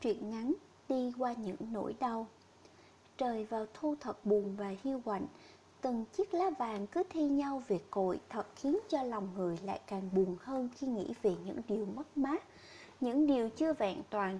Truyện 0.00 0.30
ngắn 0.30 0.54
Đi 0.88 1.12
qua 1.18 1.32
những 1.32 1.56
nỗi 1.72 1.94
đau. 2.00 2.26
Trời 3.16 3.44
vào 3.44 3.66
thu 3.74 3.94
thật 4.00 4.26
buồn 4.26 4.56
và 4.56 4.74
hiu 4.82 5.00
quạnh 5.04 5.26
Từng 5.80 6.04
chiếc 6.12 6.34
lá 6.34 6.50
vàng 6.58 6.86
cứ 6.86 7.02
thi 7.10 7.28
nhau 7.28 7.62
về 7.68 7.80
cội 7.90 8.20
Thật 8.28 8.46
khiến 8.56 8.78
cho 8.88 9.02
lòng 9.02 9.28
người 9.36 9.58
lại 9.64 9.80
càng 9.86 10.08
buồn 10.12 10.36
hơn 10.40 10.68
Khi 10.76 10.86
nghĩ 10.86 11.14
về 11.22 11.34
những 11.44 11.60
điều 11.68 11.86
mất 11.86 12.18
mát 12.18 12.42
Những 13.00 13.26
điều 13.26 13.48
chưa 13.48 13.72
vẹn 13.72 14.02
toàn. 14.10 14.38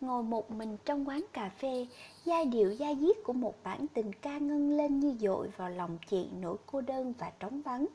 Ngồi 0.00 0.22
một 0.22 0.50
mình 0.50 0.76
trong 0.84 1.08
quán 1.08 1.24
cà 1.32 1.48
phê 1.48 1.86
Giai 2.24 2.44
điệu 2.44 2.72
da 2.72 2.94
diết 2.94 3.16
của 3.24 3.32
một 3.32 3.54
bản 3.64 3.86
tình 3.94 4.12
ca 4.12 4.38
ngân 4.38 4.76
lên 4.76 5.00
như 5.00 5.16
dội 5.20 5.48
vào 5.56 5.70
lòng 5.70 5.98
chị 6.06 6.28
nỗi 6.40 6.56
cô 6.66 6.80
đơn 6.80 7.12
và 7.18 7.32
trống 7.38 7.62
vắng. 7.62 7.86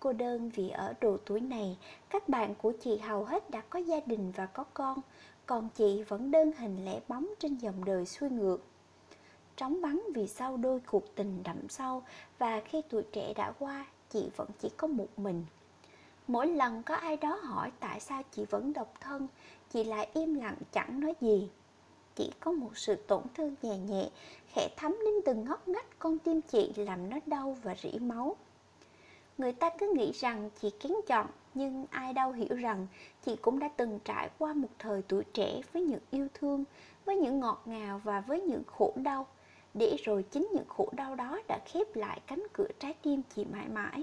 Cô 0.00 0.12
đơn 0.12 0.50
vì 0.50 0.68
ở 0.68 0.94
độ 1.00 1.16
tuổi 1.26 1.40
này, 1.40 1.78
các 2.08 2.28
bạn 2.28 2.54
của 2.54 2.72
chị 2.80 2.98
hầu 2.98 3.24
hết 3.24 3.50
đã 3.50 3.62
có 3.70 3.78
gia 3.78 4.00
đình 4.06 4.32
và 4.36 4.46
có 4.46 4.64
con, 4.74 4.98
còn 5.46 5.68
chị 5.74 6.02
vẫn 6.02 6.30
đơn 6.30 6.52
hình 6.58 6.84
lẻ 6.84 7.00
bóng 7.08 7.26
trên 7.38 7.56
dòng 7.56 7.84
đời 7.84 8.06
xuôi 8.06 8.30
ngược. 8.30 8.58
Trống 9.56 9.80
vắng 9.80 10.02
vì 10.14 10.26
sau 10.26 10.56
đôi 10.56 10.80
cuộc 10.80 11.14
tình 11.14 11.42
đậm 11.42 11.68
sâu 11.68 12.02
và 12.38 12.60
khi 12.60 12.82
tuổi 12.88 13.02
trẻ 13.12 13.32
đã 13.36 13.52
qua, 13.58 13.86
chị 14.10 14.30
vẫn 14.36 14.48
chỉ 14.60 14.68
có 14.76 14.86
một 14.86 15.08
mình. 15.16 15.44
Mỗi 16.26 16.46
lần 16.46 16.82
có 16.82 16.94
ai 16.94 17.16
đó 17.16 17.34
hỏi 17.42 17.72
tại 17.80 18.00
sao 18.00 18.22
chị 18.32 18.44
vẫn 18.44 18.72
độc 18.72 18.94
thân, 19.00 19.28
chị 19.70 19.84
lại 19.84 20.08
im 20.14 20.34
lặng 20.34 20.56
chẳng 20.72 21.00
nói 21.00 21.14
gì. 21.20 21.48
Chỉ 22.16 22.30
có 22.40 22.52
một 22.52 22.78
sự 22.78 22.94
tổn 22.94 23.22
thương 23.34 23.54
nhẹ 23.62 23.78
nhẹ, 23.78 24.10
khẽ 24.48 24.68
thấm 24.76 24.96
đến 25.04 25.14
từng 25.24 25.44
ngóc 25.44 25.68
ngách 25.68 25.98
con 25.98 26.18
tim 26.18 26.40
chị 26.40 26.72
làm 26.76 27.10
nó 27.10 27.18
đau 27.26 27.56
và 27.62 27.74
rỉ 27.82 27.98
máu. 27.98 28.36
Người 29.38 29.52
ta 29.52 29.70
cứ 29.78 29.92
nghĩ 29.96 30.12
rằng 30.12 30.50
chị 30.60 30.70
kén 30.70 30.92
chọn, 31.06 31.26
nhưng 31.54 31.86
ai 31.90 32.12
đâu 32.12 32.32
hiểu 32.32 32.56
rằng 32.56 32.86
chị 33.24 33.36
cũng 33.36 33.58
đã 33.58 33.68
từng 33.76 33.98
trải 34.04 34.30
qua 34.38 34.54
một 34.54 34.68
thời 34.78 35.02
tuổi 35.02 35.24
trẻ 35.32 35.60
với 35.72 35.82
những 35.82 36.02
yêu 36.10 36.28
thương, 36.34 36.64
với 37.04 37.16
những 37.16 37.40
ngọt 37.40 37.62
ngào 37.64 38.00
và 38.04 38.20
với 38.20 38.40
những 38.40 38.62
khổ 38.66 38.92
đau. 38.96 39.26
Để 39.74 39.96
rồi 40.04 40.22
chính 40.22 40.48
những 40.52 40.68
khổ 40.68 40.88
đau 40.92 41.14
đó 41.14 41.40
đã 41.48 41.58
khép 41.66 41.96
lại 41.96 42.20
cánh 42.26 42.42
cửa 42.52 42.68
trái 42.78 42.94
tim 43.02 43.22
chị 43.34 43.44
mãi 43.44 43.68
mãi. 43.68 44.02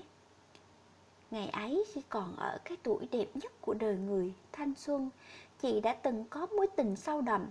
Ngày 1.32 1.48
ấy 1.48 1.84
khi 1.94 2.02
còn 2.10 2.36
ở 2.36 2.58
cái 2.66 2.78
tuổi 2.84 3.08
đẹp 3.12 3.28
nhất 3.34 3.52
của 3.62 3.74
đời 3.74 3.98
người, 3.98 4.34
thanh 4.52 4.74
xuân, 4.76 5.10
chị 5.62 5.82
đã 5.82 5.94
từng 5.94 6.26
có 6.30 6.46
mối 6.46 6.68
tình 6.76 6.96
sâu 6.96 7.22
đậm. 7.22 7.46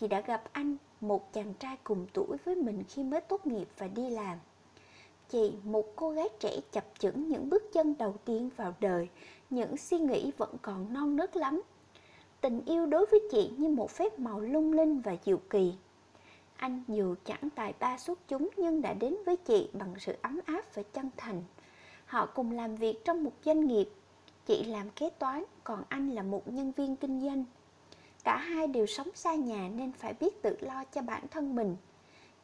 Chị 0.00 0.08
đã 0.08 0.20
gặp 0.20 0.42
anh, 0.52 0.76
một 1.00 1.32
chàng 1.32 1.54
trai 1.54 1.76
cùng 1.84 2.06
tuổi 2.12 2.36
với 2.44 2.54
mình 2.54 2.84
khi 2.88 3.04
mới 3.04 3.20
tốt 3.20 3.46
nghiệp 3.46 3.68
và 3.78 3.86
đi 3.86 4.10
làm 4.10 4.38
chị, 5.28 5.52
một 5.64 5.96
cô 5.96 6.10
gái 6.10 6.28
trẻ 6.40 6.56
chập 6.72 6.84
chững 6.98 7.28
những 7.28 7.50
bước 7.50 7.72
chân 7.72 7.94
đầu 7.98 8.14
tiên 8.24 8.50
vào 8.56 8.74
đời. 8.80 9.08
Những 9.50 9.76
suy 9.76 9.98
nghĩ 9.98 10.32
vẫn 10.38 10.50
còn 10.62 10.92
non 10.92 11.16
nớt 11.16 11.36
lắm. 11.36 11.62
Tình 12.40 12.60
yêu 12.66 12.86
đối 12.86 13.06
với 13.06 13.20
chị 13.30 13.50
như 13.56 13.68
một 13.68 13.90
phép 13.90 14.18
màu 14.18 14.40
lung 14.40 14.72
linh 14.72 15.00
và 15.00 15.16
diệu 15.24 15.36
kỳ. 15.50 15.74
Anh 16.56 16.82
dù 16.88 17.14
chẳng 17.24 17.50
tài 17.54 17.74
ba 17.78 17.98
xuất 17.98 18.28
chúng 18.28 18.48
nhưng 18.56 18.82
đã 18.82 18.94
đến 18.94 19.16
với 19.26 19.36
chị 19.36 19.68
bằng 19.72 19.94
sự 19.98 20.14
ấm 20.22 20.40
áp 20.44 20.74
và 20.74 20.82
chân 20.82 21.10
thành. 21.16 21.42
Họ 22.06 22.26
cùng 22.26 22.50
làm 22.50 22.76
việc 22.76 23.04
trong 23.04 23.24
một 23.24 23.32
doanh 23.44 23.66
nghiệp. 23.66 23.88
Chị 24.46 24.64
làm 24.64 24.90
kế 24.90 25.10
toán, 25.10 25.44
còn 25.64 25.84
anh 25.88 26.10
là 26.10 26.22
một 26.22 26.48
nhân 26.48 26.72
viên 26.76 26.96
kinh 26.96 27.20
doanh. 27.20 27.44
Cả 28.24 28.36
hai 28.36 28.66
đều 28.66 28.86
sống 28.86 29.08
xa 29.14 29.34
nhà 29.34 29.70
nên 29.76 29.92
phải 29.92 30.14
biết 30.20 30.42
tự 30.42 30.56
lo 30.60 30.84
cho 30.84 31.02
bản 31.02 31.22
thân 31.30 31.56
mình. 31.56 31.76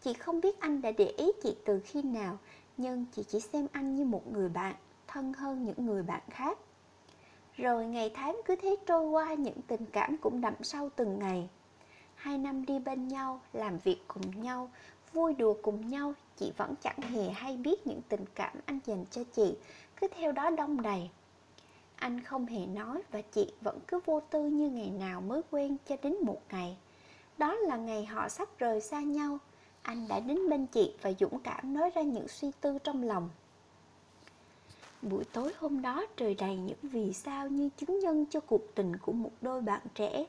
Chị 0.03 0.13
không 0.15 0.41
biết 0.41 0.61
anh 0.61 0.83
đã 0.83 0.91
để 0.91 1.07
ý 1.07 1.33
chị 1.43 1.57
từ 1.65 1.81
khi 1.85 2.03
nào 2.03 2.39
nhưng 2.77 3.05
chị 3.13 3.25
chỉ 3.29 3.41
xem 3.41 3.67
anh 3.73 3.95
như 3.95 4.05
một 4.05 4.33
người 4.33 4.49
bạn, 4.49 4.75
thân 5.07 5.33
hơn 5.33 5.65
những 5.65 5.87
người 5.87 6.03
bạn 6.03 6.23
khác. 6.31 6.59
Rồi 7.57 7.87
ngày 7.87 8.11
tháng 8.15 8.41
cứ 8.45 8.57
thế 8.57 8.77
trôi 8.87 9.07
qua, 9.07 9.35
những 9.35 9.63
tình 9.67 9.87
cảm 9.93 10.17
cũng 10.17 10.41
đậm 10.41 10.55
sâu 10.63 10.91
từng 10.97 11.19
ngày. 11.19 11.49
Hai 12.15 12.39
năm 12.39 12.67
đi 12.67 12.79
bên 12.79 13.09
nhau, 13.09 13.41
làm 13.53 13.79
việc 13.79 13.99
cùng 14.09 14.43
nhau, 14.43 14.71
vui 15.13 15.35
đùa 15.35 15.55
cùng 15.63 15.89
nhau, 15.89 16.13
chị 16.37 16.53
vẫn 16.57 16.75
chẳng 16.83 17.01
hề 17.01 17.31
hay 17.31 17.57
biết 17.57 17.87
những 17.87 18.01
tình 18.09 18.25
cảm 18.35 18.57
anh 18.67 18.79
dành 18.87 19.05
cho 19.11 19.25
chị, 19.25 19.57
cứ 20.01 20.07
theo 20.17 20.33
đó 20.33 20.51
đông 20.51 20.83
đầy. 20.83 21.11
Anh 21.97 22.21
không 22.21 22.47
hề 22.47 22.67
nói 22.67 23.03
và 23.11 23.23
chị 23.23 23.53
vẫn 23.61 23.79
cứ 23.87 24.01
vô 24.07 24.21
tư 24.21 24.47
như 24.47 24.71
ngày 24.71 24.91
nào 24.91 25.21
mới 25.21 25.43
quen 25.51 25.77
cho 25.87 25.97
đến 26.03 26.17
một 26.23 26.41
ngày. 26.51 26.77
Đó 27.39 27.55
là 27.55 27.77
ngày 27.77 28.05
họ 28.05 28.29
sắp 28.29 28.49
rời 28.59 28.81
xa 28.81 29.01
nhau 29.01 29.39
anh 29.85 30.09
đã 30.09 30.21
đến 30.21 30.39
bên 30.51 30.67
chị 30.67 30.93
và 31.03 31.13
dũng 31.21 31.39
cảm 31.39 31.75
nói 31.75 31.91
ra 31.95 32.03
những 32.03 32.29
suy 32.29 32.51
tư 32.61 32.79
trong 32.85 33.03
lòng. 33.03 33.31
Buổi 35.03 35.25
tối 35.25 35.53
hôm 35.59 35.83
đó 35.83 36.07
trời 36.17 36.35
đầy 36.35 36.57
những 36.57 36.79
vì 36.83 37.13
sao 37.13 37.49
như 37.49 37.69
chứng 37.77 37.99
nhân 37.99 38.27
cho 38.31 38.41
cuộc 38.41 38.75
tình 38.75 38.97
của 38.97 39.13
một 39.13 39.31
đôi 39.41 39.61
bạn 39.61 39.81
trẻ. 39.95 40.27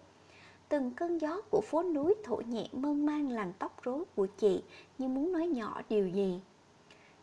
Từng 0.69 0.91
cơn 0.91 1.17
gió 1.17 1.41
của 1.51 1.61
phố 1.61 1.83
núi 1.83 2.15
thổi 2.23 2.43
nhẹ 2.43 2.67
mơn 2.71 3.05
man 3.05 3.29
làn 3.29 3.53
tóc 3.59 3.83
rối 3.83 4.03
của 4.15 4.25
chị 4.25 4.63
như 4.97 5.07
muốn 5.07 5.31
nói 5.31 5.47
nhỏ 5.47 5.81
điều 5.89 6.07
gì. 6.07 6.39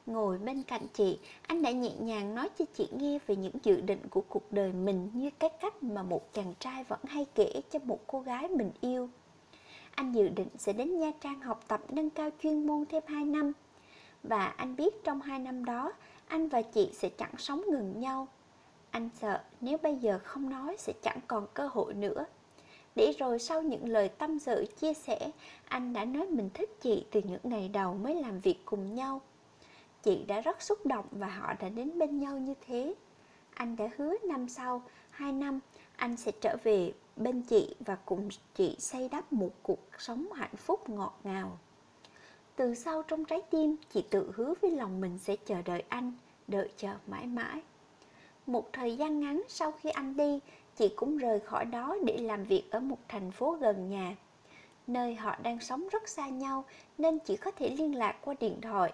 Ngồi 0.06 0.38
bên 0.38 0.62
cạnh 0.62 0.86
chị, 0.94 1.18
anh 1.42 1.62
đã 1.62 1.70
nhẹ 1.70 1.92
nhàng 2.00 2.34
nói 2.34 2.48
cho 2.58 2.64
chị 2.74 2.88
nghe 2.92 3.18
về 3.26 3.36
những 3.36 3.54
dự 3.62 3.80
định 3.80 4.00
của 4.10 4.22
cuộc 4.28 4.52
đời 4.52 4.72
mình 4.72 5.10
như 5.14 5.30
cái 5.38 5.50
cách 5.60 5.82
mà 5.82 6.02
một 6.02 6.32
chàng 6.32 6.54
trai 6.58 6.84
vẫn 6.84 7.00
hay 7.04 7.26
kể 7.34 7.60
cho 7.70 7.78
một 7.78 7.98
cô 8.06 8.20
gái 8.20 8.48
mình 8.48 8.70
yêu 8.80 9.08
anh 9.94 10.12
dự 10.12 10.28
định 10.28 10.48
sẽ 10.58 10.72
đến 10.72 10.98
Nha 10.98 11.10
Trang 11.20 11.40
học 11.40 11.64
tập 11.68 11.80
nâng 11.88 12.10
cao 12.10 12.30
chuyên 12.42 12.66
môn 12.66 12.84
thêm 12.86 13.02
2 13.06 13.24
năm. 13.24 13.52
Và 14.22 14.46
anh 14.46 14.76
biết 14.76 15.04
trong 15.04 15.20
2 15.20 15.38
năm 15.38 15.64
đó, 15.64 15.92
anh 16.26 16.48
và 16.48 16.62
chị 16.62 16.90
sẽ 16.92 17.08
chẳng 17.08 17.34
sống 17.38 17.62
ngừng 17.70 18.00
nhau. 18.00 18.28
Anh 18.90 19.08
sợ 19.20 19.42
nếu 19.60 19.78
bây 19.82 19.96
giờ 19.96 20.18
không 20.24 20.50
nói 20.50 20.76
sẽ 20.78 20.92
chẳng 21.02 21.18
còn 21.26 21.46
cơ 21.54 21.68
hội 21.72 21.94
nữa. 21.94 22.24
Để 22.94 23.12
rồi 23.18 23.38
sau 23.38 23.62
những 23.62 23.88
lời 23.88 24.08
tâm 24.08 24.38
sự 24.38 24.66
chia 24.80 24.94
sẻ, 24.94 25.30
anh 25.64 25.92
đã 25.92 26.04
nói 26.04 26.26
mình 26.26 26.50
thích 26.54 26.70
chị 26.80 27.04
từ 27.10 27.20
những 27.24 27.40
ngày 27.42 27.68
đầu 27.68 27.94
mới 27.94 28.14
làm 28.14 28.40
việc 28.40 28.58
cùng 28.64 28.94
nhau. 28.94 29.20
Chị 30.02 30.24
đã 30.26 30.40
rất 30.40 30.62
xúc 30.62 30.86
động 30.86 31.04
và 31.10 31.26
họ 31.26 31.52
đã 31.60 31.68
đến 31.68 31.98
bên 31.98 32.18
nhau 32.18 32.38
như 32.38 32.54
thế. 32.66 32.94
Anh 33.54 33.76
đã 33.76 33.88
hứa 33.96 34.14
năm 34.24 34.48
sau, 34.48 34.82
2 35.10 35.32
năm, 35.32 35.60
anh 35.96 36.16
sẽ 36.16 36.32
trở 36.40 36.56
về 36.64 36.92
bên 37.16 37.42
chị 37.42 37.74
và 37.80 37.96
cùng 38.04 38.28
chị 38.54 38.76
xây 38.78 39.08
đắp 39.08 39.32
một 39.32 39.50
cuộc 39.62 39.80
sống 39.98 40.32
hạnh 40.32 40.56
phúc 40.56 40.88
ngọt 40.88 41.18
ngào. 41.24 41.58
Từ 42.56 42.74
sau 42.74 43.02
trong 43.02 43.24
trái 43.24 43.42
tim, 43.50 43.76
chị 43.92 44.04
tự 44.10 44.32
hứa 44.34 44.54
với 44.62 44.70
lòng 44.70 45.00
mình 45.00 45.18
sẽ 45.18 45.36
chờ 45.36 45.62
đợi 45.62 45.82
anh, 45.88 46.12
đợi 46.48 46.68
chờ 46.76 46.94
mãi 47.06 47.26
mãi. 47.26 47.62
Một 48.46 48.72
thời 48.72 48.96
gian 48.96 49.20
ngắn 49.20 49.42
sau 49.48 49.72
khi 49.72 49.90
anh 49.90 50.16
đi, 50.16 50.40
chị 50.76 50.92
cũng 50.96 51.16
rời 51.16 51.40
khỏi 51.40 51.64
đó 51.64 51.96
để 52.04 52.18
làm 52.18 52.44
việc 52.44 52.64
ở 52.70 52.80
một 52.80 52.98
thành 53.08 53.30
phố 53.30 53.56
gần 53.60 53.88
nhà. 53.88 54.16
Nơi 54.86 55.14
họ 55.14 55.36
đang 55.42 55.60
sống 55.60 55.88
rất 55.92 56.08
xa 56.08 56.28
nhau 56.28 56.64
nên 56.98 57.18
chỉ 57.18 57.36
có 57.36 57.50
thể 57.50 57.68
liên 57.78 57.94
lạc 57.94 58.16
qua 58.20 58.34
điện 58.40 58.60
thoại. 58.60 58.92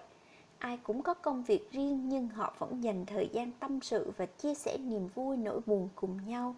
Ai 0.58 0.78
cũng 0.82 1.02
có 1.02 1.14
công 1.14 1.42
việc 1.42 1.70
riêng 1.72 2.08
nhưng 2.08 2.28
họ 2.28 2.54
vẫn 2.58 2.82
dành 2.84 3.06
thời 3.06 3.28
gian 3.32 3.50
tâm 3.60 3.80
sự 3.80 4.12
và 4.16 4.26
chia 4.26 4.54
sẻ 4.54 4.78
niềm 4.78 5.08
vui 5.14 5.36
nỗi 5.36 5.60
buồn 5.66 5.88
cùng 5.94 6.18
nhau. 6.26 6.54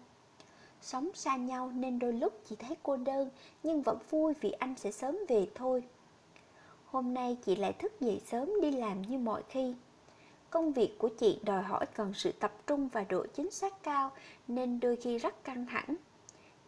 Sống 0.81 1.09
xa 1.13 1.35
nhau 1.35 1.71
nên 1.75 1.99
đôi 1.99 2.13
lúc 2.13 2.33
chị 2.49 2.55
thấy 2.55 2.77
cô 2.83 2.97
đơn, 2.97 3.29
Nhưng 3.63 3.81
vẫn 3.81 3.97
vui 4.09 4.33
vì 4.41 4.51
anh 4.51 4.75
sẽ 4.77 4.91
sớm 4.91 5.17
về 5.29 5.47
thôi. 5.55 5.83
Hôm 6.85 7.13
nay 7.13 7.37
chị 7.45 7.55
lại 7.55 7.73
thức 7.73 8.01
dậy 8.01 8.21
sớm 8.25 8.61
đi 8.61 8.71
làm 8.71 9.01
như 9.01 9.17
mọi 9.17 9.43
khi. 9.49 9.75
Công 10.49 10.71
việc 10.71 10.97
của 10.97 11.09
chị 11.09 11.39
đòi 11.43 11.63
hỏi 11.63 11.85
cần 11.93 12.13
sự 12.13 12.31
tập 12.31 12.53
trung 12.67 12.87
và 12.87 13.03
độ 13.09 13.25
chính 13.33 13.51
xác 13.51 13.83
cao, 13.83 14.11
Nên 14.47 14.79
đôi 14.79 14.95
khi 14.95 15.17
rất 15.17 15.43
căng 15.43 15.65
thẳng. 15.65 15.95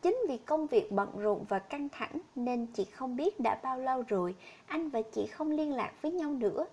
Chính 0.02 0.18
vì 0.30 0.38
công 0.38 0.68
việc 0.68 0.92
bận 0.92 1.10
rộn 1.18 1.46
và 1.50 1.60
căng 1.60 1.90
thẳng 1.90 2.20
Nên 2.36 2.66
chị 2.66 2.86
không 2.86 3.16
biết 3.16 3.40
đã 3.40 3.60
bao 3.64 3.80
lâu 3.80 4.04
rồi 4.08 4.36
Anh 4.66 4.90
và 4.90 5.02
chị 5.02 5.28
không 5.28 5.52
liên 5.52 5.74
lạc 5.74 5.94
với 6.02 6.12
nhau 6.12 6.32
nữa. 6.32 6.66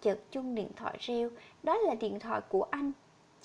Chợt 0.00 0.18
chung 0.30 0.54
điện 0.54 0.68
thoại 0.76 0.96
reo, 1.00 1.30
Đó 1.62 1.76
là 1.76 1.94
điện 1.94 2.20
thoại 2.20 2.40
của 2.48 2.62
anh. 2.70 2.92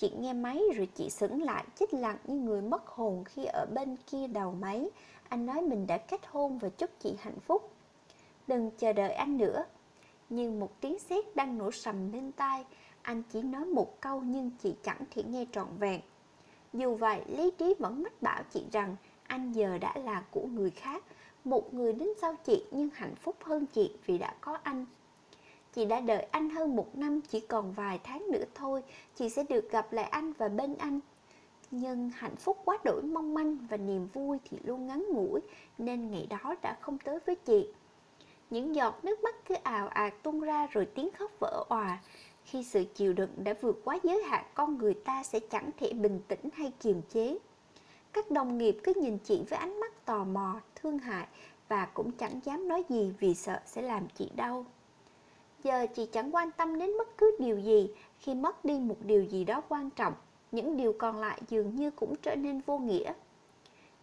Chị 0.02 0.10
nghe 0.18 0.32
máy 0.32 0.62
rồi 0.74 0.88
chị 0.94 1.10
sững 1.10 1.42
lại 1.42 1.64
chết 1.76 1.94
lặng 1.94 2.16
như 2.24 2.34
người 2.34 2.62
mất 2.62 2.86
hồn 2.86 3.24
khi 3.24 3.44
ở 3.44 3.66
bên 3.74 3.96
kia 4.10 4.26
đầu 4.26 4.54
máy. 4.60 4.90
Anh 5.28 5.46
nói 5.46 5.62
mình 5.62 5.86
đã 5.86 5.98
kết 5.98 6.20
hôn 6.26 6.58
và 6.58 6.68
chúc 6.68 6.90
chị 7.00 7.14
hạnh 7.20 7.40
phúc. 7.40 7.70
Đừng 8.46 8.70
chờ 8.78 8.92
đợi 8.92 9.12
anh 9.12 9.36
nữa. 9.36 9.64
Như 10.30 10.50
một 10.50 10.80
tiếng 10.80 10.98
sét 10.98 11.36
đang 11.36 11.58
nổ 11.58 11.70
sầm 11.70 12.12
bên 12.12 12.32
tai, 12.32 12.64
anh 13.02 13.22
chỉ 13.32 13.42
nói 13.42 13.64
một 13.64 14.00
câu 14.00 14.20
nhưng 14.20 14.50
chị 14.62 14.74
chẳng 14.82 15.04
thể 15.10 15.22
nghe 15.22 15.46
trọn 15.52 15.68
vẹn. 15.78 16.00
Dù 16.72 16.94
vậy, 16.94 17.22
lý 17.28 17.50
trí 17.58 17.74
vẫn 17.78 18.02
mách 18.02 18.22
bảo 18.22 18.42
chị 18.52 18.64
rằng 18.72 18.96
anh 19.26 19.52
giờ 19.52 19.78
đã 19.78 19.94
là 20.04 20.24
của 20.30 20.46
người 20.46 20.70
khác, 20.70 21.04
một 21.44 21.74
người 21.74 21.92
đến 21.92 22.08
sau 22.20 22.36
chị 22.44 22.64
nhưng 22.70 22.88
hạnh 22.94 23.14
phúc 23.14 23.36
hơn 23.42 23.66
chị 23.66 23.96
vì 24.06 24.18
đã 24.18 24.34
có 24.40 24.58
anh 24.62 24.86
Chị 25.72 25.84
đã 25.84 26.00
đợi 26.00 26.26
anh 26.30 26.50
hơn 26.50 26.76
một 26.76 26.98
năm 26.98 27.20
Chỉ 27.20 27.40
còn 27.40 27.72
vài 27.72 28.00
tháng 28.04 28.26
nữa 28.30 28.44
thôi 28.54 28.82
Chị 29.14 29.28
sẽ 29.28 29.44
được 29.48 29.70
gặp 29.70 29.92
lại 29.92 30.04
anh 30.04 30.32
và 30.32 30.48
bên 30.48 30.74
anh. 30.78 31.00
Nhưng 31.70 32.10
hạnh 32.10 32.36
phúc 32.36 32.58
quá 32.64 32.78
đổi 32.84 33.02
mong 33.02 33.34
manh 33.34 33.58
Và 33.70 33.76
niềm 33.76 34.08
vui 34.12 34.38
thì 34.44 34.58
luôn 34.64 34.86
ngắn 34.86 35.06
ngủi 35.12 35.40
Nên 35.78 36.10
ngày 36.10 36.26
đó 36.30 36.54
đã 36.62 36.76
không 36.80 36.98
tới 36.98 37.18
với 37.26 37.34
chị. 37.34 37.68
Những 38.50 38.74
giọt 38.74 39.04
nước 39.04 39.22
mắt 39.22 39.34
cứ 39.48 39.54
ào 39.62 39.88
ạt 39.88 40.22
tung 40.22 40.40
ra 40.40 40.66
Rồi 40.66 40.86
tiếng 40.86 41.10
khóc 41.10 41.30
vỡ 41.40 41.64
òa. 41.68 41.98
Khi 42.44 42.64
sự 42.64 42.84
chịu 42.94 43.12
đựng 43.12 43.30
đã 43.36 43.54
vượt 43.60 43.80
quá 43.84 43.98
giới 44.02 44.22
hạn 44.22 44.44
Con 44.54 44.78
người 44.78 44.94
ta 44.94 45.22
sẽ 45.22 45.40
chẳng 45.40 45.70
thể 45.78 45.92
bình 45.92 46.20
tĩnh 46.28 46.48
hay 46.52 46.72
kiềm 46.80 47.02
chế. 47.08 47.38
Các 48.12 48.30
đồng 48.30 48.58
nghiệp 48.58 48.76
cứ 48.82 48.92
nhìn 48.96 49.18
chị 49.18 49.42
với 49.50 49.58
ánh 49.58 49.80
mắt 49.80 50.04
tò 50.04 50.24
mò, 50.24 50.60
thương 50.74 50.98
hại 50.98 51.26
và 51.68 51.86
cũng 51.94 52.10
chẳng 52.12 52.40
dám 52.44 52.68
nói 52.68 52.84
gì 52.88 53.12
vì 53.18 53.34
sợ 53.34 53.60
sẽ 53.66 53.82
làm 53.82 54.06
chị 54.14 54.30
đau. 54.36 54.66
Giờ 55.64 55.86
chị 55.94 56.06
chẳng 56.12 56.34
quan 56.34 56.50
tâm 56.50 56.78
đến 56.78 56.90
bất 56.98 57.18
cứ 57.18 57.36
điều 57.38 57.58
gì 57.58 57.90
khi 58.18 58.34
mất 58.34 58.64
đi 58.64 58.78
một 58.78 58.96
điều 59.04 59.24
gì 59.24 59.44
đó 59.44 59.62
quan 59.68 59.90
trọng, 59.90 60.12
những 60.52 60.76
điều 60.76 60.92
còn 60.92 61.20
lại 61.20 61.42
dường 61.48 61.76
như 61.76 61.90
cũng 61.90 62.14
trở 62.22 62.36
nên 62.36 62.60
vô 62.66 62.78
nghĩa. 62.78 63.12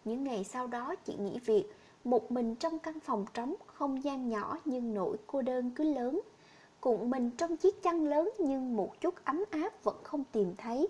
Những 0.04 0.24
ngày 0.24 0.44
sau 0.44 0.66
đó 0.66 0.94
chị 1.04 1.14
nghỉ 1.18 1.38
việc, 1.38 1.64
một 2.04 2.32
mình 2.32 2.54
trong 2.54 2.78
căn 2.78 3.00
phòng 3.00 3.24
trống, 3.34 3.54
không 3.66 4.04
gian 4.04 4.28
nhỏ 4.28 4.58
nhưng 4.64 4.94
nỗi 4.94 5.16
cô 5.26 5.42
đơn 5.42 5.70
cứ 5.74 5.94
lớn. 5.94 6.20
Cuộn 6.80 7.10
mình 7.10 7.30
trong 7.30 7.56
chiếc 7.56 7.82
chăn 7.82 8.04
lớn 8.04 8.30
nhưng 8.38 8.76
một 8.76 9.00
chút 9.00 9.14
ấm 9.24 9.44
áp 9.50 9.84
vẫn 9.84 9.96
không 10.02 10.24
tìm 10.32 10.54
thấy. 10.56 10.88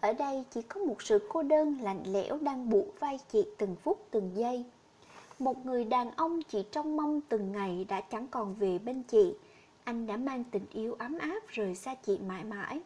Ở 0.00 0.12
đây 0.12 0.44
chỉ 0.50 0.62
có 0.62 0.80
một 0.80 1.02
sự 1.02 1.18
cô 1.28 1.42
đơn 1.42 1.76
lạnh 1.80 2.02
lẽo 2.06 2.38
đang 2.40 2.70
buộc 2.70 3.00
vai 3.00 3.18
chị 3.32 3.44
từng 3.58 3.76
phút 3.82 4.06
từng 4.10 4.30
giây. 4.34 4.64
Một 5.38 5.66
người 5.66 5.84
đàn 5.84 6.10
ông 6.10 6.42
chỉ 6.42 6.64
trong 6.72 6.96
mong 6.96 7.20
từng 7.28 7.52
ngày 7.52 7.86
đã 7.88 8.00
chẳng 8.00 8.26
còn 8.30 8.54
về 8.54 8.78
bên 8.78 9.02
chị. 9.02 9.34
Anh 9.84 10.06
đã 10.06 10.16
mang 10.16 10.44
tình 10.44 10.66
yêu 10.72 10.94
ấm 10.94 11.18
áp 11.18 11.48
rời 11.48 11.74
xa 11.74 11.94
chị 11.94 12.18
mãi 12.18 12.44
mãi. 12.44 12.80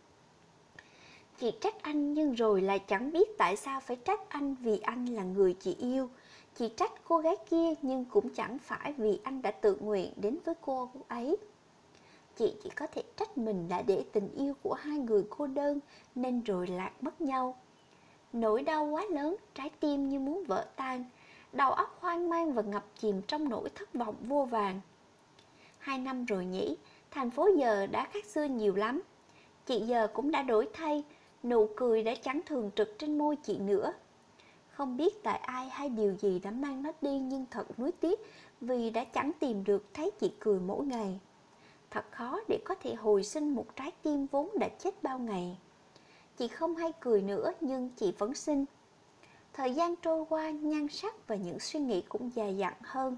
Chị 1.39 1.53
trách 1.61 1.83
anh 1.83 2.15
nhưng 2.15 2.33
rồi 2.33 2.63
lại 2.63 2.79
chẳng 2.79 3.13
biết 3.13 3.39
tại 3.39 3.57
sao 3.57 3.81
phải 3.81 3.97
trách 3.97 4.21
anh 4.29 4.55
vì 4.55 4.79
anh 4.79 5.07
là 5.07 5.23
người 5.23 5.55
chị 5.55 5.77
yêu. 5.79 6.09
Chị 6.55 6.69
trách 6.77 6.93
cô 7.05 7.19
gái 7.19 7.37
kia 7.51 7.75
nhưng 7.83 8.05
cũng 8.05 8.29
chẳng 8.29 8.59
phải 8.59 8.93
vì 8.93 9.21
anh 9.23 9.43
đã 9.43 9.51
tự 9.51 9.77
nguyện 9.81 10.13
đến 10.17 10.39
với 10.45 10.55
cô 10.61 10.91
ấy. 11.09 11.37
Chị 12.37 12.55
chỉ 12.63 12.71
có 12.71 12.87
thể 12.87 13.03
trách 13.17 13.39
mình 13.39 13.69
đã 13.69 13.83
để 13.83 14.05
tình 14.13 14.29
yêu 14.37 14.55
của 14.63 14.75
hai 14.75 14.99
người 14.99 15.25
cô 15.31 15.47
đơn 15.47 15.81
nên 16.15 16.41
rồi 16.41 16.67
lạc 16.67 16.93
mất 17.01 17.21
nhau. 17.21 17.57
Nỗi 18.33 18.63
đau 18.63 18.85
quá 18.85 19.05
lớn, 19.11 19.37
trái 19.55 19.71
tim 19.81 20.09
như 20.09 20.19
muốn 20.19 20.45
vỡ 20.45 20.67
tan, 20.77 21.05
đầu 21.53 21.73
óc 21.73 21.99
hoang 22.01 22.29
mang 22.29 22.53
và 22.53 22.63
ngập 22.63 22.85
chìm 22.99 23.23
trong 23.23 23.49
nỗi 23.49 23.69
thất 23.75 23.95
vọng 23.95 24.15
vô 24.21 24.45
vàng. 24.45 24.81
Hai 25.87 25.99
năm 25.99 26.25
rồi 26.25 26.45
nhỉ, 26.45 26.77
thành 27.11 27.31
phố 27.31 27.49
giờ 27.57 27.87
đã 27.87 28.07
khác 28.13 28.25
xưa 28.25 28.45
nhiều 28.45 28.75
lắm. 28.75 29.03
Chị 29.67 29.81
giờ 29.81 30.09
cũng 30.15 30.31
đã 30.31 30.43
đổi 30.43 30.69
thay, 30.73 31.05
nụ 31.43 31.69
cười 31.77 32.03
đã 32.03 32.15
chẳng 32.23 32.41
thường 32.47 32.71
trực 32.77 32.99
trên 32.99 33.19
môi 33.19 33.37
chị 33.37 33.59
nữa. 33.59 33.93
Không 34.71 34.97
biết 34.97 35.23
tại 35.23 35.39
ai 35.39 35.69
hay 35.69 35.89
điều 35.89 36.15
gì 36.15 36.39
đã 36.39 36.51
mang 36.51 36.83
nó 36.83 36.93
đi 37.03 37.19
nhưng 37.19 37.45
thật 37.51 37.79
nuối 37.79 37.93
tiếc 37.93 38.21
vì 38.61 38.91
đã 38.91 39.05
chẳng 39.05 39.33
tìm 39.41 39.65
được 39.65 39.95
thấy 39.95 40.11
chị 40.21 40.33
cười 40.39 40.61
mỗi 40.61 40.87
ngày. 40.87 41.21
Thật 41.91 42.05
khó 42.11 42.41
để 42.49 42.59
có 42.65 42.75
thể 42.75 42.95
hồi 42.95 43.25
sinh 43.25 43.55
một 43.55 43.77
trái 43.77 43.93
tim 44.03 44.27
vốn 44.27 44.51
đã 44.59 44.69
chết 44.69 45.03
bao 45.03 45.19
ngày. 45.19 45.59
Chị 46.37 46.49
không 46.49 46.77
hay 46.77 46.93
cười 47.01 47.23
nữa 47.23 47.53
nhưng 47.61 47.91
chị 47.97 48.13
vẫn 48.19 48.35
sinh. 48.35 48.65
Thời 49.53 49.75
gian 49.75 49.95
trôi 49.97 50.25
qua, 50.29 50.51
nhan 50.51 50.89
sắc 50.89 51.29
và 51.29 51.37
những 51.37 51.61
suy 51.61 51.81
nghĩ 51.81 52.03
cũng 52.09 52.31
dài 52.35 52.57
dặn 52.57 52.75
hơn. 52.83 53.17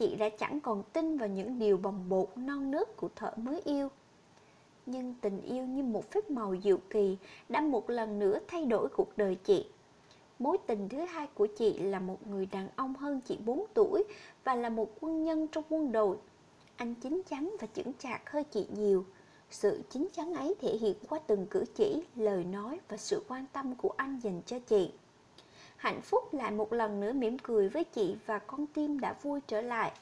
Chị 0.00 0.16
đã 0.16 0.28
chẳng 0.28 0.60
còn 0.60 0.82
tin 0.92 1.18
vào 1.18 1.28
những 1.28 1.58
điều 1.58 1.76
bồng 1.76 2.08
bột 2.08 2.28
non 2.36 2.70
nước 2.70 2.96
của 2.96 3.08
thợ 3.16 3.32
mới 3.36 3.60
yêu. 3.64 3.88
Nhưng 4.86 5.14
tình 5.20 5.42
yêu 5.42 5.64
như 5.64 5.82
một 5.82 6.10
phép 6.10 6.30
màu 6.30 6.56
diệu 6.64 6.78
kỳ 6.90 7.16
đã 7.48 7.60
một 7.60 7.90
lần 7.90 8.18
nữa 8.18 8.38
thay 8.48 8.64
đổi 8.64 8.88
cuộc 8.88 9.08
đời 9.16 9.34
chị. 9.34 9.66
Mối 10.38 10.58
tình 10.66 10.88
thứ 10.88 10.98
hai 10.98 11.26
của 11.34 11.46
chị 11.46 11.78
là 11.78 12.00
một 12.00 12.26
người 12.26 12.46
đàn 12.46 12.68
ông 12.76 12.94
hơn 12.94 13.20
chị 13.20 13.38
4 13.44 13.64
tuổi 13.74 14.04
và 14.44 14.54
là 14.54 14.68
một 14.68 14.90
quân 15.00 15.24
nhân 15.24 15.46
trong 15.46 15.64
quân 15.68 15.92
đội. 15.92 16.16
Anh 16.76 16.94
chín 16.94 17.22
chắn 17.30 17.56
và 17.60 17.66
chững 17.74 17.92
chạc 17.98 18.30
hơn 18.30 18.44
chị 18.50 18.66
nhiều. 18.76 19.04
Sự 19.50 19.82
chín 19.90 20.08
chắn 20.12 20.34
ấy 20.34 20.54
thể 20.60 20.76
hiện 20.76 20.96
qua 21.08 21.18
từng 21.26 21.46
cử 21.46 21.64
chỉ, 21.74 22.02
lời 22.16 22.44
nói 22.44 22.80
và 22.88 22.96
sự 22.96 23.22
quan 23.28 23.44
tâm 23.52 23.74
của 23.74 23.90
anh 23.96 24.20
dành 24.22 24.42
cho 24.46 24.58
chị. 24.58 24.90
Hạnh 25.80 26.00
phúc 26.02 26.34
lại 26.34 26.50
một 26.50 26.72
lần 26.72 27.00
nữa 27.00 27.12
mỉm 27.12 27.38
cười 27.38 27.68
với 27.68 27.84
chị 27.84 28.16
và 28.26 28.38
con 28.38 28.66
tim 28.66 29.00
đã 29.00 29.14
vui 29.22 29.40
trở 29.46 29.60
lại. 29.60 29.92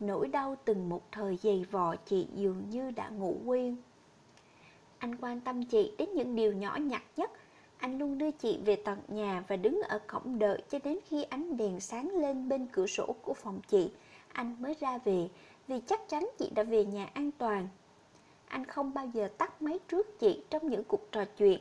Nỗi 0.00 0.28
đau 0.28 0.56
từng 0.64 0.88
một 0.88 1.12
thời 1.12 1.36
dày 1.36 1.64
vò, 1.70 1.96
chị 1.96 2.26
dường 2.34 2.70
như 2.70 2.90
đã 2.90 3.08
ngủ 3.08 3.36
quên. 3.44 3.76
Anh 4.98 5.16
quan 5.16 5.40
tâm 5.40 5.64
chị 5.64 5.92
đến 5.98 6.08
những 6.14 6.36
điều 6.36 6.52
nhỏ 6.52 6.76
nhặt 6.76 7.02
nhất. 7.16 7.30
Anh 7.78 7.98
luôn 7.98 8.18
đưa 8.18 8.30
chị 8.30 8.58
về 8.64 8.76
tận 8.76 8.98
nhà 9.08 9.44
và 9.48 9.56
đứng 9.56 9.82
ở 9.82 9.98
cổng 9.98 10.38
đợi 10.38 10.62
cho 10.68 10.78
đến 10.84 10.98
khi 11.08 11.22
ánh 11.22 11.56
đèn 11.56 11.80
sáng 11.80 12.10
lên 12.16 12.48
bên 12.48 12.66
cửa 12.72 12.86
sổ 12.86 13.14
của 13.22 13.34
phòng 13.34 13.60
chị. 13.68 13.90
Anh 14.32 14.56
mới 14.60 14.76
ra 14.80 14.98
về, 14.98 15.28
vì 15.68 15.80
chắc 15.86 16.08
chắn 16.08 16.28
chị 16.38 16.50
đã 16.54 16.62
về 16.62 16.84
nhà 16.84 17.10
an 17.14 17.30
toàn. 17.38 17.68
Anh 18.48 18.64
không 18.64 18.94
bao 18.94 19.06
giờ 19.14 19.28
tắt 19.38 19.62
máy 19.62 19.78
trước 19.88 20.18
chị 20.18 20.44
trong 20.50 20.70
những 20.70 20.84
cuộc 20.84 21.12
trò 21.12 21.24
chuyện. 21.36 21.60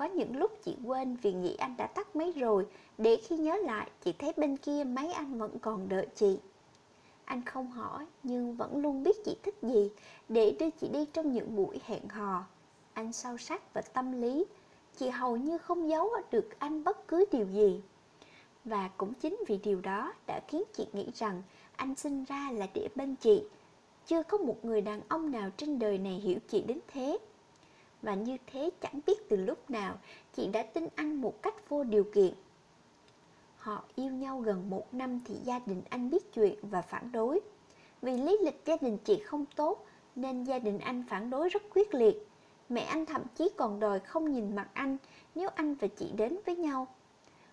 Có 0.00 0.06
những 0.06 0.36
lúc 0.36 0.50
chị 0.64 0.76
quên 0.84 1.16
vì 1.22 1.32
nghĩ 1.32 1.54
anh 1.54 1.74
đã 1.76 1.86
tắt 1.86 2.16
máy 2.16 2.32
rồi, 2.36 2.66
để 2.98 3.16
khi 3.16 3.36
nhớ 3.36 3.56
lại 3.56 3.90
chị 4.04 4.12
thấy 4.12 4.32
bên 4.36 4.56
kia 4.56 4.84
máy 4.84 5.12
anh 5.12 5.38
vẫn 5.38 5.58
còn 5.58 5.88
đợi 5.88 6.06
chị. 6.14 6.38
Anh 7.24 7.44
không 7.44 7.70
hỏi 7.70 8.06
nhưng 8.22 8.56
vẫn 8.56 8.76
luôn 8.76 9.02
biết 9.02 9.24
chị 9.24 9.36
thích 9.42 9.54
gì 9.62 9.90
để 10.28 10.56
đưa 10.60 10.70
chị 10.70 10.88
đi 10.92 11.04
trong 11.12 11.32
những 11.32 11.56
buổi 11.56 11.80
hẹn 11.86 12.08
hò. 12.08 12.44
Anh 12.92 13.12
sâu 13.12 13.38
sắc 13.38 13.74
và 13.74 13.80
tâm 13.80 14.22
lý, 14.22 14.44
chị 14.96 15.08
hầu 15.08 15.36
như 15.36 15.58
không 15.58 15.88
giấu 15.88 16.10
được 16.30 16.58
anh 16.58 16.84
bất 16.84 17.08
cứ 17.08 17.24
điều 17.32 17.46
gì. 17.46 17.80
Và 18.64 18.90
cũng 18.96 19.14
chính 19.14 19.36
vì 19.48 19.58
điều 19.62 19.80
đó 19.80 20.12
đã 20.26 20.40
khiến 20.48 20.62
chị 20.72 20.86
nghĩ 20.92 21.06
rằng 21.14 21.42
anh 21.76 21.94
sinh 21.94 22.24
ra 22.24 22.50
là 22.52 22.66
để 22.74 22.88
bên 22.94 23.16
chị. 23.16 23.44
Chưa 24.06 24.22
có 24.22 24.38
một 24.38 24.64
người 24.64 24.80
đàn 24.80 25.00
ông 25.08 25.30
nào 25.30 25.50
trên 25.56 25.78
đời 25.78 25.98
này 25.98 26.14
hiểu 26.14 26.38
chị 26.48 26.60
đến 26.60 26.78
thế. 26.88 27.18
Và 28.02 28.14
như 28.14 28.36
thế 28.46 28.70
chẳng 28.80 29.00
biết 29.06 29.28
từ 29.28 29.36
lúc 29.36 29.70
nào 29.70 29.94
chị 30.32 30.46
đã 30.46 30.62
tin 30.62 30.88
anh 30.94 31.20
một 31.20 31.42
cách 31.42 31.68
vô 31.68 31.84
điều 31.84 32.04
kiện. 32.04 32.34
Họ 33.56 33.84
yêu 33.94 34.12
nhau 34.12 34.40
gần 34.40 34.70
một 34.70 34.94
năm 34.94 35.20
thì 35.24 35.34
gia 35.44 35.58
đình 35.58 35.82
anh 35.90 36.10
biết 36.10 36.32
chuyện 36.34 36.54
và 36.62 36.82
phản 36.82 37.12
đối. 37.12 37.40
Vì 38.02 38.16
lý 38.16 38.38
lịch 38.44 38.62
gia 38.64 38.76
đình 38.80 38.98
chị 39.04 39.22
không 39.24 39.44
tốt 39.56 39.86
nên 40.16 40.44
gia 40.44 40.58
đình 40.58 40.78
anh 40.78 41.04
phản 41.08 41.30
đối 41.30 41.48
rất 41.48 41.62
quyết 41.74 41.94
liệt. 41.94 42.28
Mẹ 42.68 42.80
anh 42.80 43.06
thậm 43.06 43.22
chí 43.34 43.48
còn 43.56 43.80
đòi 43.80 44.00
không 44.00 44.32
nhìn 44.32 44.56
mặt 44.56 44.68
anh 44.72 44.96
nếu 45.34 45.48
anh 45.54 45.74
và 45.74 45.88
chị 45.88 46.10
đến 46.16 46.36
với 46.46 46.56
nhau. 46.56 46.86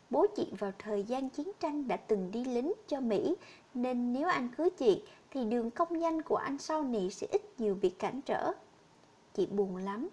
Bố 0.09 0.25
chị 0.35 0.47
vào 0.59 0.71
thời 0.79 1.03
gian 1.03 1.29
chiến 1.29 1.51
tranh 1.59 1.88
đã 1.88 1.97
từng 1.97 2.31
đi 2.31 2.45
lính 2.45 2.73
cho 2.88 2.99
Mỹ 2.99 3.35
nên 3.73 4.13
nếu 4.13 4.27
anh 4.27 4.49
cưới 4.57 4.69
chị 4.69 5.03
thì 5.31 5.45
đường 5.45 5.71
công 5.71 6.01
danh 6.01 6.21
của 6.21 6.35
anh 6.35 6.57
sau 6.57 6.83
này 6.83 7.09
sẽ 7.09 7.27
ít 7.31 7.41
nhiều 7.57 7.77
bị 7.81 7.89
cản 7.89 8.21
trở. 8.21 8.51
Chị 9.33 9.45
buồn 9.45 9.77
lắm. 9.77 10.09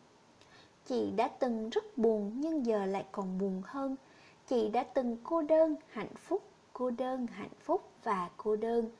Chị 0.86 1.10
đã 1.16 1.28
từng 1.28 1.70
rất 1.70 1.98
buồn 1.98 2.32
nhưng 2.34 2.66
giờ 2.66 2.86
lại 2.86 3.04
còn 3.12 3.38
buồn 3.38 3.62
hơn. 3.64 3.96
Chị 4.46 4.69
đã 4.69 4.82
từng 4.82 5.16
cô 5.22 5.42
đơn, 5.42 5.76
hạnh 5.88 6.14
phúc, 6.16 6.42
cô 6.72 6.90
đơn, 6.90 7.26
hạnh 7.26 7.54
phúc 7.60 7.82
và 8.02 8.31
cô 8.36 8.56
đơn. 8.56 8.91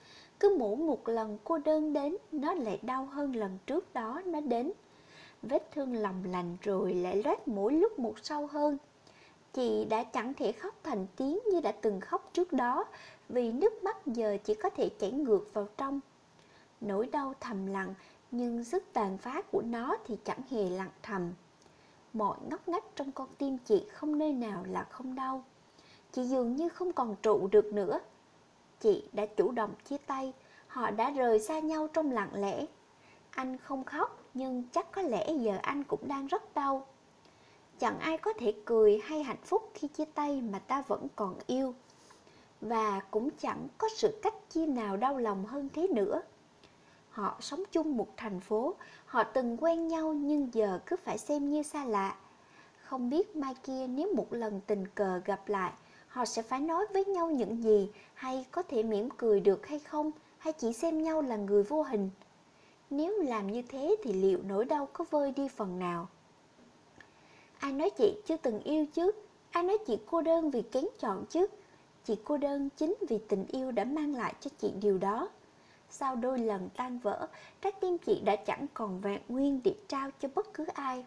Cứ 0.41 0.57
mỗi 0.59 0.77
một 0.77 1.09
lần 1.09 1.39
cô 1.45 1.59
đơn 1.59 1.93
đến, 1.93 2.17
nó 2.33 2.55
lại 2.55 2.79
đau 2.83 3.07
hơn 3.07 3.37
lần 3.37 3.59
trước 3.67 3.95
đó 3.95 4.23
nó 4.27 4.41
đến. 4.41 4.73
Vết 5.43 5.71
thương 5.73 5.97
lòng 5.97 6.23
lành 6.31 6.57
rồi 6.63 6.95
lại 6.95 7.23
loét 7.23 7.49
mỗi 7.49 7.73
lúc 7.73 7.99
một 7.99 8.15
sâu 8.23 8.47
hơn. 8.47 8.79
Chị 9.53 9.85
đã 9.85 10.05
chẳng 10.05 10.35
thể 10.35 10.53
khóc 10.53 10.75
thành 10.83 11.07
tiếng 11.17 11.39
như 11.53 11.61
đã 11.61 11.73
từng 11.73 12.01
khóc 12.01 12.31
trước 12.33 12.53
đó, 12.53 12.85
vì 13.29 13.53
nước 13.53 13.85
mắt 13.85 14.07
giờ 14.07 14.37
chỉ 14.45 14.55
có 14.55 14.71
thể 14.71 14.89
chảy 14.99 15.13
ngược 15.13 15.55
vào 15.55 15.69
trong. 15.77 16.01
Nỗi 16.81 17.07
đau 17.07 17.35
thầm 17.41 17.67
lặng, 17.67 17.95
nhưng 18.31 18.65
sức 18.65 18.85
tàn 18.93 19.19
phá 19.19 19.43
của 19.53 19.63
nó 19.63 19.97
thì 20.07 20.17
chẳng 20.25 20.41
hề 20.51 20.71
lặng 20.71 20.91
thầm. 21.03 21.33
Mọi 22.15 22.37
ngóc 22.51 22.69
ngách 22.69 22.85
trong 22.97 23.13
con 23.13 23.29
tim 23.39 23.59
chị 23.59 23.87
không 23.93 24.19
nơi 24.19 24.33
nào 24.33 24.65
là 24.69 24.85
không 24.85 25.15
đau. 25.15 25.45
Chị 26.13 26.23
dường 26.23 26.57
như 26.57 26.69
không 26.69 26.93
còn 26.93 27.17
trụ 27.23 27.49
được 27.53 27.73
nữa. 27.73 28.01
Chị 28.81 29.09
đã 29.13 29.27
chủ 29.27 29.53
động 29.53 29.75
chia 29.85 29.97
tay, 30.07 30.33
họ 30.67 30.91
đã 30.91 31.11
rời 31.11 31.39
xa 31.39 31.59
nhau 31.59 31.89
trong 31.93 32.11
lặng 32.11 32.31
lẽ. 32.35 32.67
Anh 33.31 33.57
không 33.57 33.85
khóc, 33.85 34.23
nhưng 34.35 34.63
chắc 34.73 34.93
có 34.93 35.03
lẽ 35.03 35.33
giờ 35.33 35.59
anh 35.63 35.85
cũng 35.85 36.09
đang 36.09 36.27
rất 36.27 36.55
đau. 36.55 36.87
Chẳng 37.79 37.99
ai 37.99 38.19
có 38.19 38.33
thể 38.33 38.55
cười 38.65 39.01
hay 39.05 39.23
hạnh 39.23 39.43
phúc 39.45 39.71
khi 39.75 39.89
chia 39.89 40.05
tay 40.05 40.41
mà 40.41 40.59
ta 40.59 40.83
vẫn 40.89 41.07
còn 41.17 41.39
yêu 41.47 41.75
và 42.61 43.01
cũng 43.11 43.31
chẳng 43.39 43.69
có 43.79 43.89
sự 43.97 44.19
cách 44.23 44.35
chia 44.51 44.67
nào 44.67 44.97
đau 44.97 45.19
lòng 45.19 45.45
hơn 45.45 45.69
thế 45.75 45.87
nữa. 45.89 46.23
Họ 47.15 47.37
sống 47.41 47.63
chung 47.73 47.97
một 47.97 48.09
thành 48.17 48.41
phố, 48.41 48.75
họ 49.07 49.25
từng 49.25 49.57
quen 49.61 49.89
nhau 49.89 50.13
nhưng 50.13 50.49
giờ 50.55 50.79
cứ 50.87 50.97
phải 50.97 51.19
xem 51.19 51.51
như 51.51 51.63
xa 51.63 51.85
lạ. 51.85 52.17
Không 52.83 53.11
biết 53.11 53.37
mai 53.37 53.55
kia 53.63 53.87
nếu 53.87 54.15
một 54.15 54.33
lần 54.33 54.61
tình 54.67 54.87
cờ 54.89 55.21
gặp 55.25 55.49
lại, 55.49 55.73
họ 56.09 56.25
sẽ 56.25 56.43
phải 56.43 56.61
nói 56.61 56.87
với 56.93 57.05
nhau 57.05 57.31
những 57.31 57.63
gì 57.63 57.91
hay 58.15 58.47
có 58.51 58.63
thể 58.63 58.83
mỉm 58.83 59.09
cười 59.17 59.41
được 59.41 59.67
hay 59.67 59.79
không, 59.79 60.11
hay 60.39 60.53
chỉ 60.53 60.73
xem 60.73 61.03
nhau 61.03 61.23
là 61.23 61.37
người 61.37 61.63
vô 61.63 61.83
hình. 61.83 62.11
Nếu 62.91 63.23
làm 63.23 63.53
như 63.53 63.63
thế 63.63 63.97
thì 64.03 64.13
liệu 64.13 64.39
nỗi 64.49 64.65
đau 64.65 64.89
có 64.93 65.05
vơi 65.11 65.33
đi 65.33 65.49
phần 65.49 65.79
nào? 65.79 66.09
Ai 67.59 67.73
nói 67.73 67.91
chị 67.91 68.17
chưa 68.27 68.37
từng 68.37 68.61
yêu 68.61 68.87
chứ? 68.95 69.11
Ai 69.51 69.63
nói 69.63 69.79
chị 69.87 69.99
cô 70.07 70.23
đơn 70.23 70.51
vì 70.51 70.63
kén 70.63 70.85
chọn 71.01 71.25
chứ? 71.31 71.47
Chị 72.05 72.17
cô 72.25 72.37
đơn 72.37 72.69
chính 72.77 72.95
vì 73.09 73.19
tình 73.29 73.47
yêu 73.47 73.71
đã 73.71 73.85
mang 73.85 74.15
lại 74.15 74.35
cho 74.41 74.51
chị 74.59 74.73
điều 74.81 74.99
đó. 74.99 75.29
Sau 75.97 76.17
đôi 76.17 76.39
lần 76.39 76.69
tan 76.77 76.99
vỡ, 76.99 77.29
trái 77.63 77.73
tim 77.81 77.99
chị 77.99 78.21
đã 78.25 78.37
chẳng 78.37 78.67
còn 78.75 79.01
vẹn 79.01 79.21
nguyên 79.29 79.61
để 79.65 79.75
trao 79.89 80.11
cho 80.21 80.29
bất 80.35 80.55
cứ 80.55 80.67
ai. 80.75 81.05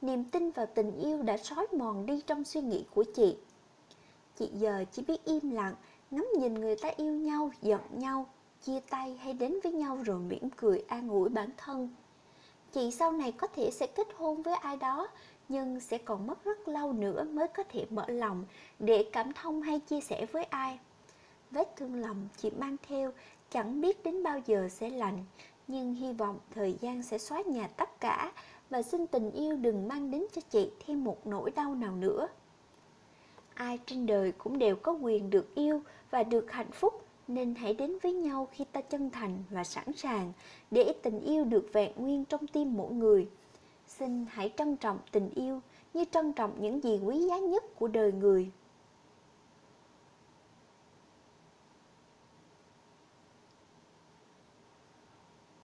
Niềm 0.00 0.24
tin 0.24 0.50
vào 0.50 0.66
tình 0.74 0.96
yêu 0.96 1.22
đã 1.22 1.36
sói 1.36 1.66
mòn 1.72 2.06
đi 2.06 2.20
trong 2.26 2.44
suy 2.44 2.60
nghĩ 2.60 2.84
của 2.94 3.04
chị. 3.14 3.36
chị 4.36 4.50
giờ 4.54 4.84
chỉ 4.92 5.02
biết 5.02 5.24
im 5.24 5.50
lặng, 5.50 5.74
ngắm 6.10 6.26
nhìn 6.38 6.54
người 6.54 6.76
ta 6.76 6.88
yêu 6.96 7.12
nhau, 7.12 7.50
giận 7.62 7.80
nhau, 7.90 8.26
chia 8.62 8.80
tay 8.80 9.16
hay 9.22 9.32
đến 9.32 9.54
với 9.62 9.72
nhau 9.72 9.98
rồi 10.04 10.18
mỉm 10.18 10.50
cười 10.56 10.84
an 10.88 11.08
ủi 11.08 11.28
bản 11.28 11.50
thân. 11.56 11.88
Chị 12.72 12.90
sau 12.90 13.12
này 13.12 13.32
có 13.32 13.46
thể 13.46 13.70
sẽ 13.70 13.86
kết 13.86 14.06
hôn 14.16 14.42
với 14.42 14.54
ai 14.54 14.76
đó, 14.76 15.08
nhưng 15.48 15.80
sẽ 15.80 15.98
còn 15.98 16.26
mất 16.26 16.44
rất 16.44 16.68
lâu 16.68 16.92
nữa 16.92 17.24
mới 17.24 17.48
có 17.48 17.62
thể 17.68 17.86
mở 17.90 18.04
lòng 18.08 18.44
để 18.78 19.10
cảm 19.12 19.32
thông 19.32 19.62
hay 19.62 19.78
chia 19.78 20.00
sẻ 20.00 20.26
với 20.32 20.44
ai. 20.44 20.78
Vết 21.50 21.76
thương 21.76 22.00
lòng 22.00 22.28
chị 22.36 22.50
mang 22.50 22.76
theo 22.88 23.12
chẳng 23.50 23.80
biết 23.80 24.04
đến 24.04 24.22
bao 24.22 24.40
giờ 24.46 24.68
sẽ 24.70 24.90
lành, 24.90 25.24
nhưng 25.68 25.94
hy 25.94 26.12
vọng 26.12 26.38
thời 26.54 26.76
gian 26.80 27.02
sẽ 27.02 27.18
xóa 27.18 27.42
nhà 27.42 27.66
tất 27.66 28.00
cả 28.00 28.32
và 28.70 28.82
xin 28.82 29.06
tình 29.06 29.30
yêu 29.30 29.56
đừng 29.56 29.88
mang 29.88 30.10
đến 30.10 30.24
cho 30.32 30.42
chị 30.50 30.70
thêm 30.86 31.04
một 31.04 31.26
nỗi 31.26 31.50
đau 31.50 31.74
nào 31.74 31.96
nữa. 31.96 32.28
Ai 33.54 33.78
trên 33.86 34.06
đời 34.06 34.32
cũng 34.32 34.58
đều 34.58 34.76
có 34.76 34.92
quyền 34.92 35.30
được 35.30 35.54
yêu 35.54 35.82
và 36.10 36.22
được 36.22 36.52
hạnh 36.52 36.70
phúc 36.72 37.04
nên 37.28 37.54
hãy 37.54 37.74
đến 37.74 37.98
với 38.02 38.12
nhau 38.12 38.48
khi 38.52 38.64
ta 38.72 38.80
chân 38.80 39.10
thành 39.10 39.42
và 39.50 39.64
sẵn 39.64 39.92
sàng 39.92 40.32
để 40.70 40.94
tình 41.02 41.20
yêu 41.20 41.44
được 41.44 41.68
vẹn 41.72 41.92
nguyên 41.96 42.24
trong 42.24 42.46
tim 42.46 42.76
mỗi 42.76 42.92
người. 42.92 43.28
Xin 43.86 44.26
hãy 44.30 44.52
trân 44.56 44.76
trọng 44.76 44.98
tình 45.12 45.30
yêu 45.34 45.60
như 45.94 46.04
trân 46.10 46.32
trọng 46.32 46.52
những 46.60 46.84
gì 46.84 47.00
quý 47.04 47.18
giá 47.28 47.38
nhất 47.38 47.64
của 47.78 47.88
đời 47.88 48.12
người 48.12 48.50